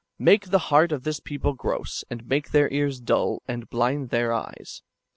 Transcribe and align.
Make 0.17 0.49
the 0.49 0.57
heart 0.73 0.91
of 0.91 1.03
this 1.03 1.19
people 1.19 1.53
gross, 1.53 2.03
and 2.09 2.25
make 2.25 2.49
their 2.49 2.73
ears 2.73 2.99
dull, 2.99 3.43
and 3.47 3.69
blind 3.69 4.09
their 4.09 4.33
eyes. 4.33 4.81